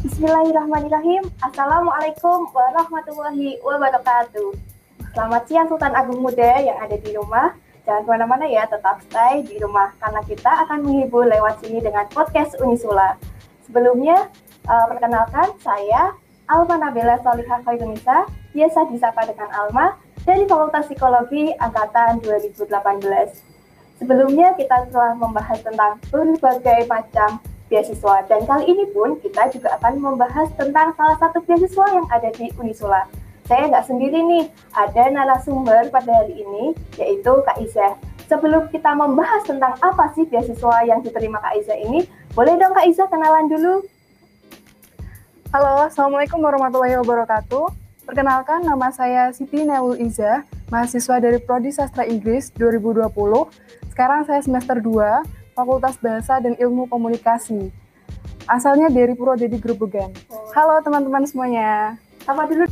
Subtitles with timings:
[0.00, 1.28] Bismillahirrahmanirrahim.
[1.44, 4.56] Assalamualaikum warahmatullahi wabarakatuh.
[5.12, 7.52] Selamat siang Sultan Agung Muda yang ada di rumah.
[7.84, 12.08] Jangan ke mana-mana ya, tetap stay di rumah karena kita akan menghibur lewat sini dengan
[12.16, 13.20] podcast Unisula.
[13.68, 14.32] Sebelumnya,
[14.64, 16.16] uh, perkenalkan saya
[16.48, 18.24] Alma Nabila Solihah Khairunisa,
[18.56, 22.72] biasa disapa dengan Alma, dari Fakultas Psikologi Angkatan 2018.
[24.00, 30.02] Sebelumnya kita telah membahas tentang berbagai macam beasiswa dan kali ini pun kita juga akan
[30.02, 33.06] membahas tentang salah satu beasiswa yang ada di Unisula.
[33.46, 37.94] Saya nggak sendiri nih, ada narasumber pada hari ini yaitu Kak Iza.
[38.26, 42.86] Sebelum kita membahas tentang apa sih beasiswa yang diterima Kak Iza ini, boleh dong Kak
[42.90, 43.86] Iza kenalan dulu?
[45.50, 47.74] Halo, Assalamualaikum warahmatullahi wabarakatuh.
[48.06, 53.10] Perkenalkan, nama saya Siti Neul Iza, mahasiswa dari Prodi Sastra Inggris 2020.
[53.90, 57.68] Sekarang saya semester 2, Fakultas Bahasa dan Ilmu Komunikasi.
[58.48, 60.08] Asalnya dari Purwodadi Grobogan.
[60.56, 62.00] Halo teman-teman semuanya.
[62.24, 62.64] Sama dulu